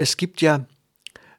[0.00, 0.64] Es gibt ja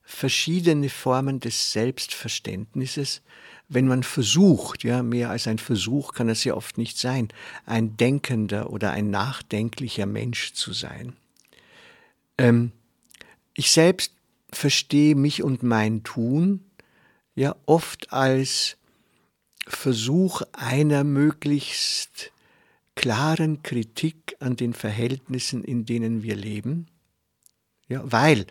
[0.03, 3.23] verschiedene Formen des Selbstverständnisses,
[3.69, 7.29] wenn man versucht, ja, mehr als ein Versuch kann es ja oft nicht sein,
[7.65, 11.13] ein denkender oder ein nachdenklicher Mensch zu sein.
[12.37, 12.71] Ähm,
[13.55, 14.13] ich selbst
[14.51, 16.63] verstehe mich und mein Tun
[17.33, 18.77] ja oft als
[19.65, 22.31] Versuch einer möglichst
[22.93, 26.85] klaren Kritik an den Verhältnissen, in denen wir leben
[27.91, 28.45] ja, weil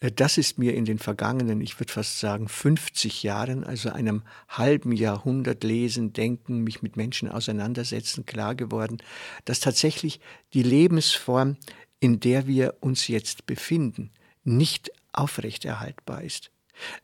[0.00, 4.22] äh, das ist mir in den vergangenen, ich würde fast sagen, 50 Jahren, also einem
[4.48, 8.98] halben Jahrhundert lesen, denken, mich mit Menschen auseinandersetzen, klar geworden,
[9.44, 10.20] dass tatsächlich
[10.54, 11.56] die Lebensform,
[12.00, 14.10] in der wir uns jetzt befinden,
[14.44, 16.50] nicht aufrechterhaltbar ist.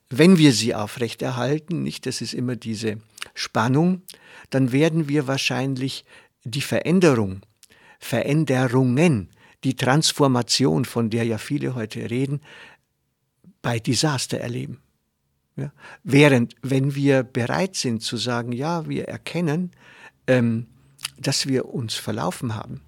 [0.09, 2.99] Wenn wir sie aufrechterhalten, nicht, das ist immer diese
[3.35, 4.03] Spannung,
[4.51, 6.05] dann werden wir wahrscheinlich
[6.45, 7.41] die Veränderung,
[7.99, 9.31] Veränderungen
[9.65, 12.41] die Transformation, von der ja viele heute reden,
[13.63, 14.81] bei Desaster erleben.
[15.57, 15.73] Ja?
[16.03, 19.71] Während, wenn wir bereit sind zu sagen, ja, wir erkennen,
[20.27, 20.67] ähm,
[21.19, 22.81] dass wir uns verlaufen haben,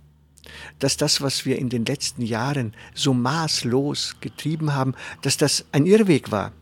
[0.78, 5.86] dass das, was wir in den letzten Jahren so maßlos getrieben haben, dass das ein
[5.86, 6.52] Irrweg war,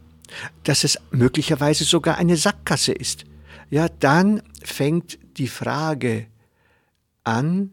[0.63, 3.25] dass es möglicherweise sogar eine Sackgasse ist,
[3.71, 6.27] ja, dann fängt die Frage
[7.25, 7.73] an,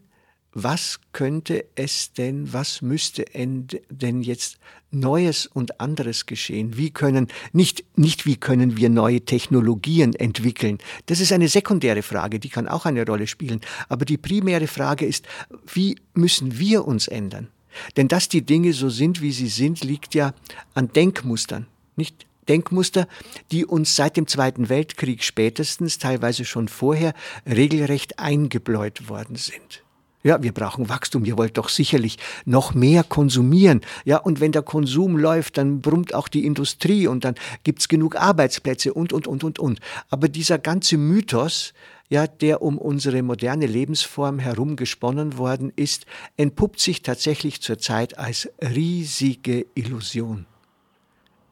[0.54, 4.58] was könnte es denn, was müsste denn jetzt
[4.92, 6.76] Neues und anderes geschehen?
[6.76, 10.80] Wie können, nicht, nicht wie können wir neue Technologien entwickeln?
[11.06, 13.62] Das ist eine sekundäre Frage, die kann auch eine Rolle spielen.
[13.88, 15.26] Aber die primäre Frage ist,
[15.74, 17.48] wie müssen wir uns ändern?
[17.96, 20.34] Denn dass die Dinge so sind, wie sie sind, liegt ja
[20.74, 22.26] an Denkmustern, nicht?
[22.50, 23.08] Denkmuster,
[23.52, 27.14] die uns seit dem Zweiten Weltkrieg spätestens, teilweise schon vorher,
[27.46, 29.84] regelrecht eingebläut worden sind.
[30.24, 31.26] Ja, wir brauchen Wachstum.
[31.26, 33.82] Ihr wollt doch sicherlich noch mehr konsumieren.
[34.06, 38.16] Ja, und wenn der Konsum läuft, dann brummt auch die Industrie und dann gibt's genug
[38.16, 39.80] Arbeitsplätze und, und, und, und, und.
[40.10, 41.74] Aber dieser ganze Mythos,
[42.10, 46.06] ja, der um unsere moderne Lebensform herum gesponnen worden ist,
[46.38, 50.46] entpuppt sich tatsächlich zurzeit als riesige Illusion.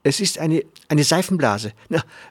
[0.04, 1.74] Es ist eine, eine Seifenblase.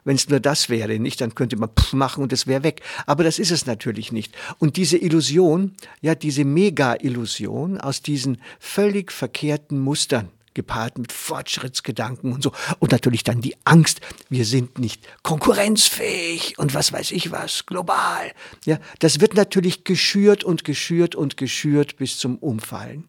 [0.03, 2.81] Wenn es nur das wäre, nicht, dann könnte man pff machen und es wäre weg.
[3.05, 4.35] Aber das ist es natürlich nicht.
[4.57, 12.43] Und diese Illusion, ja, diese Mega-Illusion aus diesen völlig verkehrten Mustern, gepaart mit Fortschrittsgedanken und
[12.43, 12.51] so.
[12.79, 18.31] Und natürlich dann die Angst, wir sind nicht konkurrenzfähig und was weiß ich was, global.
[18.65, 23.07] Ja, das wird natürlich geschürt und geschürt und geschürt bis zum Umfallen.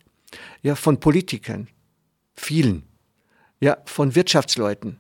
[0.62, 1.68] Ja, von Politikern,
[2.36, 2.89] vielen
[3.60, 4.96] ja, von Wirtschaftsleuten,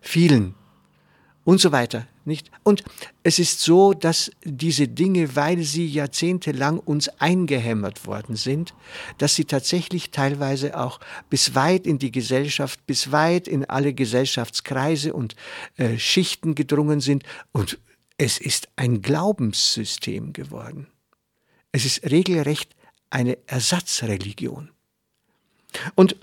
[0.00, 0.54] vielen
[1.44, 2.50] und so weiter, nicht?
[2.62, 2.82] Und
[3.22, 8.74] es ist so, dass diese Dinge, weil sie jahrzehntelang uns eingehämmert worden sind,
[9.18, 15.12] dass sie tatsächlich teilweise auch bis weit in die Gesellschaft, bis weit in alle Gesellschaftskreise
[15.12, 15.34] und
[15.76, 17.78] äh, Schichten gedrungen sind und
[18.16, 20.88] es ist ein Glaubenssystem geworden.
[21.72, 22.76] Es ist regelrecht
[23.08, 24.70] eine Ersatzreligion.
[25.94, 26.16] Und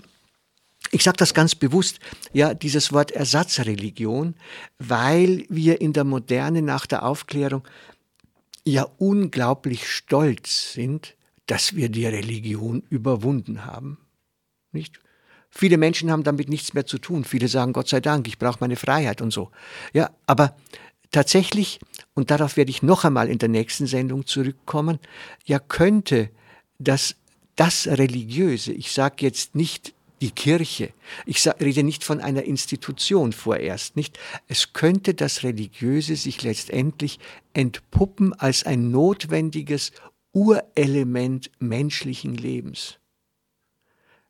[0.90, 2.00] ich sage das ganz bewusst,
[2.32, 4.34] ja, dieses Wort Ersatzreligion,
[4.78, 7.66] weil wir in der Moderne nach der Aufklärung
[8.64, 11.14] ja unglaublich stolz sind,
[11.46, 13.98] dass wir die Religion überwunden haben.
[14.72, 15.00] Nicht?
[15.50, 17.24] Viele Menschen haben damit nichts mehr zu tun.
[17.24, 19.50] Viele sagen, Gott sei Dank, ich brauche meine Freiheit und so.
[19.94, 20.54] Ja, aber
[21.10, 21.80] tatsächlich,
[22.14, 24.98] und darauf werde ich noch einmal in der nächsten Sendung zurückkommen,
[25.46, 26.30] ja könnte
[26.78, 27.16] das,
[27.56, 30.92] das Religiöse, ich sage jetzt nicht die Kirche.
[31.26, 34.18] Ich rede nicht von einer Institution vorerst, nicht.
[34.46, 37.18] Es könnte das Religiöse sich letztendlich
[37.52, 39.92] entpuppen als ein notwendiges
[40.32, 42.98] Urelement menschlichen Lebens.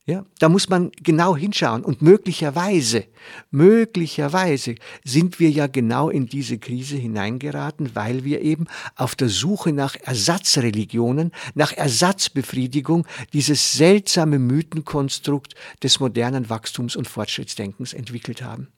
[0.09, 3.05] Ja, da muss man genau hinschauen und möglicherweise,
[3.51, 9.71] möglicherweise sind wir ja genau in diese Krise hineingeraten, weil wir eben auf der Suche
[9.75, 18.69] nach Ersatzreligionen, nach Ersatzbefriedigung dieses seltsame Mythenkonstrukt des modernen Wachstums und Fortschrittsdenkens entwickelt haben.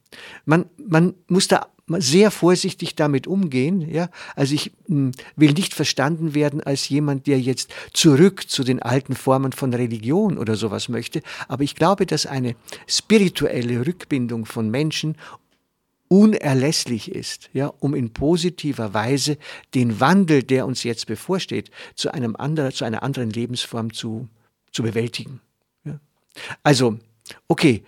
[0.47, 1.69] Man, man muss da
[1.99, 3.81] sehr vorsichtig damit umgehen.
[3.93, 4.11] Ja?
[4.37, 9.15] Also ich hm, will nicht verstanden werden als jemand, der jetzt zurück zu den alten
[9.15, 11.23] Formen von Religion oder sowas möchte.
[11.49, 12.55] Aber ich glaube, dass eine
[12.87, 15.17] spirituelle Rückbindung von Menschen
[16.09, 19.39] unerlässlich ist, ja, um in positiver Weise
[19.75, 24.29] den Wandel, der uns jetzt bevorsteht, zu einem anderen, zu einer anderen Lebensform zu,
[24.73, 25.41] zu bewältigen.
[25.85, 26.01] Ja.
[26.65, 26.99] Also,
[27.47, 27.85] okay,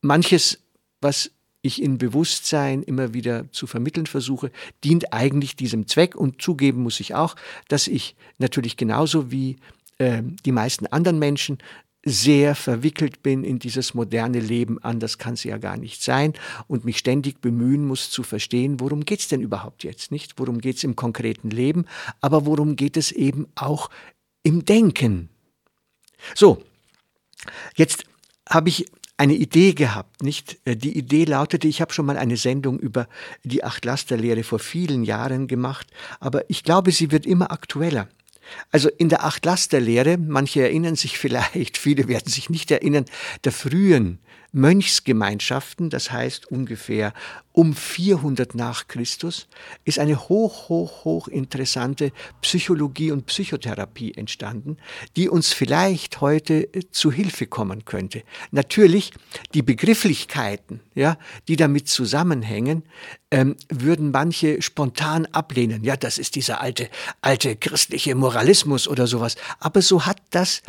[0.00, 0.60] manches,
[1.02, 1.30] was
[1.62, 4.50] ich in Bewusstsein immer wieder zu vermitteln versuche,
[4.84, 6.16] dient eigentlich diesem Zweck.
[6.16, 7.36] Und zugeben muss ich auch,
[7.68, 9.56] dass ich natürlich genauso wie
[9.98, 11.58] äh, die meisten anderen Menschen
[12.04, 16.34] sehr verwickelt bin in dieses moderne Leben, anders kann es ja gar nicht sein,
[16.66, 20.34] und mich ständig bemühen muss zu verstehen, worum geht es denn überhaupt jetzt, nicht?
[20.38, 21.86] Worum geht es im konkreten Leben,
[22.20, 23.88] aber worum geht es eben auch
[24.42, 25.28] im Denken?
[26.34, 26.62] So,
[27.76, 28.04] jetzt
[28.48, 28.86] habe ich
[29.16, 30.58] eine Idee gehabt, nicht?
[30.64, 33.08] Äh, die Idee lautete, ich habe schon mal eine Sendung über
[33.44, 35.86] die Acht-Laster-Lehre vor vielen Jahren gemacht,
[36.20, 38.08] aber ich glaube, sie wird immer aktueller.
[38.70, 43.04] Also in der Acht-Laster-Lehre, manche erinnern sich vielleicht, viele werden sich nicht erinnern,
[43.44, 44.18] der frühen
[44.52, 47.14] Mönchsgemeinschaften, das heißt ungefähr
[47.52, 49.48] um 400 nach Christus,
[49.84, 52.12] ist eine hoch, hoch, hoch interessante
[52.42, 54.76] Psychologie und Psychotherapie entstanden,
[55.16, 58.22] die uns vielleicht heute äh, zu Hilfe kommen könnte.
[58.50, 59.12] Natürlich
[59.54, 62.84] die Begrifflichkeiten, ja, die damit zusammenhängen,
[63.30, 65.84] ähm, würden manche spontan ablehnen.
[65.84, 66.90] Ja, das ist dieser alte,
[67.22, 69.36] alte christliche Moralismus oder sowas.
[69.58, 70.62] Aber so hat das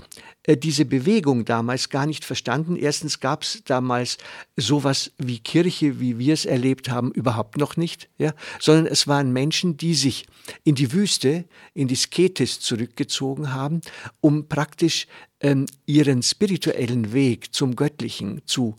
[0.44, 2.76] äh, diese Bewegung damals gar nicht verstanden.
[2.76, 4.20] Erstens gab es damals
[4.56, 9.34] sowas wie Kirche, wie wir es erlebt haben, überhaupt noch nicht, ja, sondern es waren
[9.34, 10.28] Menschen, die sich
[10.64, 13.82] in die Wüste, in die Sketis zurückgezogen haben,
[14.22, 15.08] um praktisch
[15.42, 18.76] ähm, ihren spirituellen Weg zum Göttlichen zu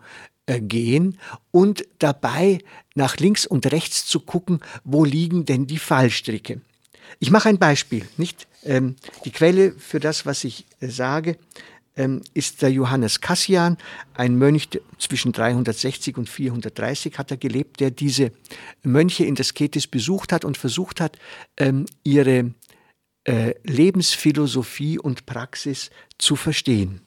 [0.46, 1.18] äh, gehen
[1.50, 2.58] und dabei
[2.94, 6.60] nach links und rechts zu gucken, wo liegen denn die Fallstricke.
[7.18, 8.46] Ich mache ein Beispiel, nicht?
[8.62, 8.94] Ähm,
[9.24, 11.36] die Quelle für das, was ich äh, sage,
[11.96, 13.76] ähm, ist der Johannes Cassian,
[14.14, 14.68] ein Mönch
[14.98, 18.32] zwischen 360 und 430 hat er gelebt, der diese
[18.82, 21.18] Mönche in der Sketis besucht hat und versucht hat,
[21.56, 22.54] ähm, ihre
[23.24, 27.00] äh, Lebensphilosophie und Praxis zu verstehen.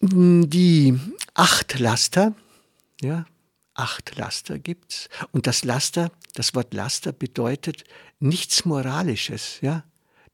[0.00, 0.98] Die
[1.34, 2.34] acht Laster,
[3.00, 3.24] ja,
[3.74, 5.08] acht Laster gibt's.
[5.32, 7.84] Und das Laster, das Wort Laster bedeutet
[8.20, 9.84] nichts Moralisches, ja.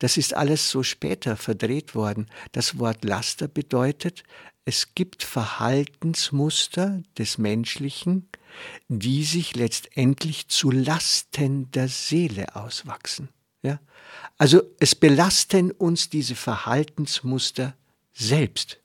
[0.03, 2.27] Das ist alles so später verdreht worden.
[2.51, 4.25] Das Wort Laster bedeutet,
[4.65, 8.29] es gibt Verhaltensmuster des Menschlichen,
[8.89, 13.29] die sich letztendlich zu Lasten der Seele auswachsen.
[13.63, 13.79] Ja?
[14.39, 17.77] Also es belasten uns diese Verhaltensmuster
[18.13, 18.81] selbst.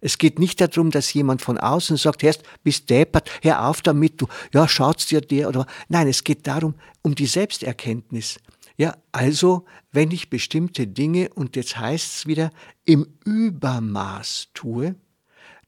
[0.00, 2.34] Es geht nicht darum, dass jemand von außen sagt, Herr,
[2.64, 6.74] bist deppert, hör auf damit, du, ja, schaut's dir der oder, nein, es geht darum,
[7.02, 8.40] um die Selbsterkenntnis.
[8.76, 12.50] Ja, also, wenn ich bestimmte Dinge, und jetzt heißt es wieder,
[12.84, 14.96] im Übermaß tue,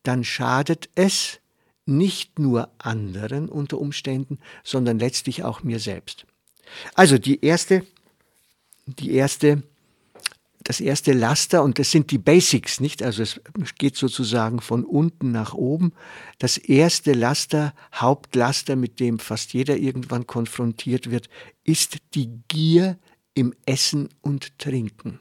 [0.02, 1.40] dann schadet es
[1.86, 6.26] nicht nur anderen unter Umständen, sondern letztlich auch mir selbst.
[6.94, 7.86] Also die erste,
[8.86, 9.62] die erste
[10.68, 13.02] das erste Laster, und das sind die Basics, nicht?
[13.02, 13.40] Also es
[13.78, 15.92] geht sozusagen von unten nach oben.
[16.38, 21.30] Das erste Laster, Hauptlaster, mit dem fast jeder irgendwann konfrontiert wird,
[21.64, 22.98] ist die Gier
[23.38, 25.20] im Essen und Trinken.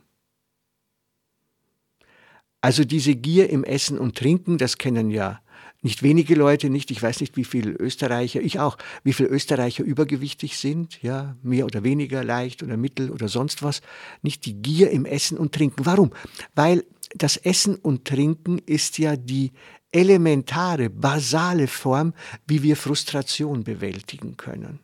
[2.62, 5.40] Also diese Gier im Essen und Trinken, das kennen ja
[5.84, 9.84] nicht wenige Leute nicht, ich weiß nicht, wie viele Österreicher, ich auch, wie viele Österreicher
[9.84, 13.82] übergewichtig sind, ja, mehr oder weniger leicht oder mittel oder sonst was,
[14.24, 15.86] nicht die Gier im Essen und Trinken.
[15.86, 16.12] Warum?
[16.56, 16.84] Weil
[17.14, 19.52] das Essen und Trinken ist ja die
[19.92, 22.14] elementare, basale Form,
[22.48, 24.80] wie wir Frustration bewältigen können.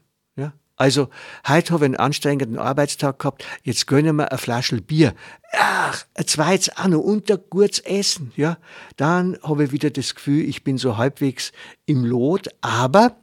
[0.83, 1.07] Also,
[1.47, 5.13] heute habe ich einen anstrengenden Arbeitstag gehabt, jetzt gönnen wir eine Flasche Bier.
[5.53, 8.57] Ach, ein zweites auch noch und ein gutes Essen, ja.
[8.97, 11.53] Dann habe ich wieder das Gefühl, ich bin so halbwegs
[11.85, 13.15] im Lot, aber,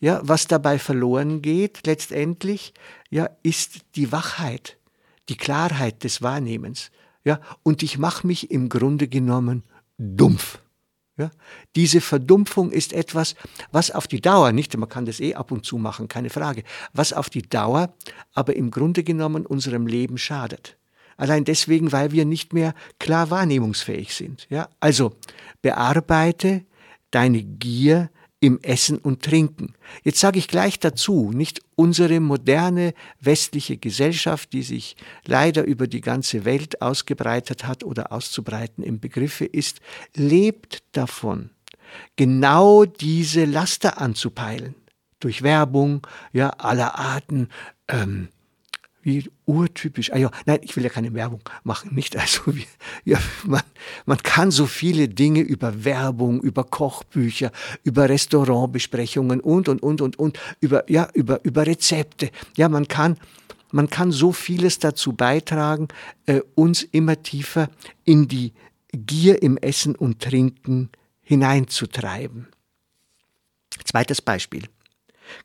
[0.00, 2.74] ja, was dabei verloren geht, letztendlich,
[3.10, 4.76] ja, ist die Wachheit,
[5.28, 6.90] die Klarheit des Wahrnehmens,
[7.22, 7.38] ja.
[7.62, 9.62] Und ich mache mich im Grunde genommen
[9.98, 10.58] dumpf.
[11.16, 11.30] Ja?
[11.76, 13.34] Diese Verdumpfung ist etwas,
[13.70, 16.64] was auf die Dauer, nicht, man kann das eh ab und zu machen, keine Frage,
[16.92, 17.94] was auf die Dauer
[18.32, 20.76] aber im Grunde genommen unserem Leben schadet.
[21.16, 24.48] Allein deswegen, weil wir nicht mehr klar wahrnehmungsfähig sind.
[24.50, 24.68] Ja?
[24.80, 25.14] Also
[25.62, 26.64] bearbeite
[27.12, 28.10] deine Gier
[28.44, 29.72] im Essen und Trinken.
[30.02, 36.02] Jetzt sage ich gleich dazu, nicht unsere moderne westliche Gesellschaft, die sich leider über die
[36.02, 39.80] ganze Welt ausgebreitet hat oder auszubreiten im Begriffe ist,
[40.14, 41.48] lebt davon,
[42.16, 44.74] genau diese Laster anzupeilen.
[45.20, 47.48] durch Werbung, ja, aller Arten,
[47.88, 48.28] ähm,
[49.04, 50.12] wie urtypisch.
[50.12, 52.16] Ah ja, nein, ich will ja keine Werbung machen, nicht?
[52.24, 52.66] Also wie,
[53.04, 53.62] ja, man,
[54.06, 57.52] man kann so viele Dinge über Werbung, über Kochbücher,
[57.84, 62.30] über Restaurantbesprechungen und und und und und über ja über über Rezepte.
[62.56, 63.18] Ja, man kann
[63.70, 65.88] man kann so vieles dazu beitragen,
[66.26, 67.68] äh, uns immer tiefer
[68.04, 68.52] in die
[68.92, 70.90] Gier im Essen und Trinken
[71.22, 72.46] hineinzutreiben.
[73.84, 74.68] Zweites Beispiel.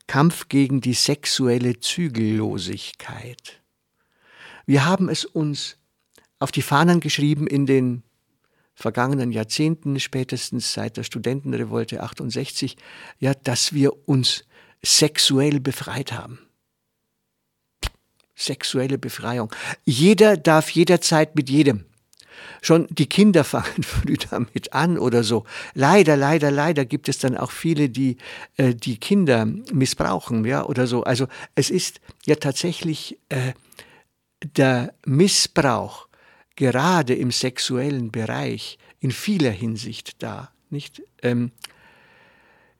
[0.08, 3.62] Kampf gegen die sexuelle Zügellosigkeit.
[4.66, 5.78] Wir haben es uns
[6.40, 8.04] auf die Fahnen geschrieben in den
[8.74, 12.78] vergangenen Jahrzehnten, spätestens seit der Studentenrevolte 68,
[13.20, 14.46] ja, dass wir uns
[14.82, 16.40] sexuell befreit haben.
[18.36, 19.54] Sexuelle Befreiung.
[19.84, 21.86] Jeder darf jederzeit mit jedem.
[22.62, 25.46] Schon die Kinder fangen früh damit an oder so.
[25.74, 28.18] Leider, leider, leider gibt es dann auch viele, die
[28.58, 31.04] äh, die Kinder missbrauchen, ja, oder so.
[31.04, 33.54] Also es ist ja tatsächlich äh,
[34.56, 36.08] der Missbrauch
[36.56, 41.02] gerade im sexuellen Bereich in vieler Hinsicht da, nicht?
[41.24, 41.52] Ähm,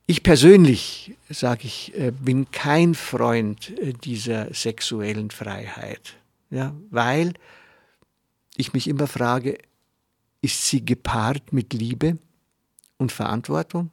[0.06, 6.16] ich persönlich, sage ich, äh, bin kein Freund äh, dieser sexuellen Freiheit,
[6.50, 7.34] ja, weil
[8.60, 9.58] ich mich immer frage,
[10.42, 12.18] ist sie gepaart mit Liebe
[12.98, 13.92] und Verantwortung?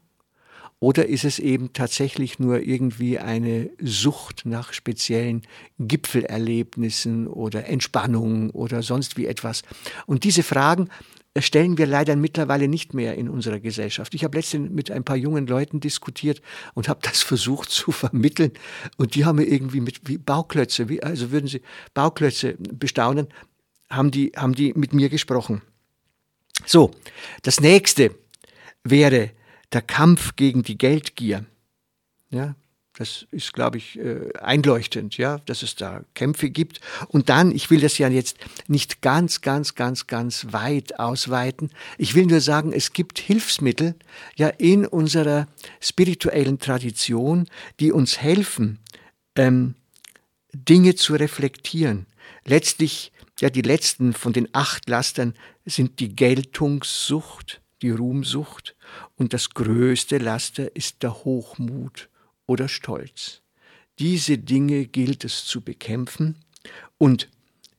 [0.79, 5.43] Oder ist es eben tatsächlich nur irgendwie eine Sucht nach speziellen
[5.79, 9.63] Gipfelerlebnissen oder Entspannung oder sonst wie etwas?
[10.05, 10.91] Und diese Fragen
[11.39, 14.15] stellen wir leider mittlerweile nicht mehr in unserer Gesellschaft.
[14.15, 16.43] Ich habe letztens mit ein paar jungen Leuten diskutiert
[16.75, 18.53] und habe das versucht zu vermitteln.
[18.97, 21.63] Und die haben mir irgendwie mit wie Bauklötze, wie, also würden sie
[21.95, 23.29] Bauklötze bestaunen,
[23.91, 25.63] haben die, haben die mit mir gesprochen.
[26.65, 26.93] So,
[27.43, 28.15] das nächste
[28.83, 29.31] wäre
[29.73, 31.45] der Kampf gegen die Geldgier.
[32.31, 32.55] Ja,
[32.97, 36.81] das ist, glaube ich, äh, einleuchtend, ja, dass es da Kämpfe gibt.
[37.09, 38.39] Und dann, ich will das ja jetzt
[38.69, 41.71] nicht ganz, ganz, ganz, ganz weit ausweiten.
[41.99, 43.95] Ich will nur sagen, es gibt Hilfsmittel,
[44.37, 45.47] ja, in unserer
[45.79, 47.49] spirituellen Tradition,
[47.81, 48.79] die uns helfen,
[49.37, 49.75] ähm,
[50.55, 52.07] Dinge zu reflektieren.
[52.47, 58.77] Letztlich ja, die letzten von den acht Lastern sind die Geltungssucht, die Ruhmsucht
[59.17, 62.09] und das größte Laster ist der Hochmut
[62.47, 63.43] oder Stolz.
[63.99, 66.37] Diese Dinge gilt es zu bekämpfen
[66.99, 67.29] und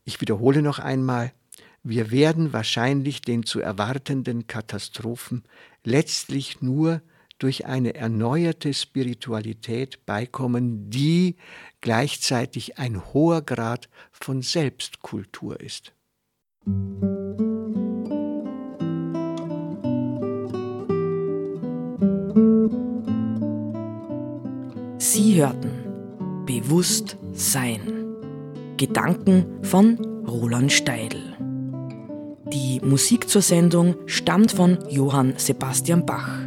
[0.03, 1.33] ich wiederhole noch einmal,
[1.83, 5.43] wir werden wahrscheinlich den zu erwartenden Katastrophen
[5.83, 7.01] letztlich nur
[7.39, 11.35] durch eine erneuerte Spiritualität beikommen, die
[11.81, 15.93] gleichzeitig ein hoher Grad von Selbstkultur ist.
[24.97, 25.77] Sie hörten
[26.45, 27.93] Bewusst Sein.
[28.77, 31.35] Gedanken von Roland Steidl.
[32.53, 36.46] Die Musik zur Sendung stammt von Johann Sebastian Bach.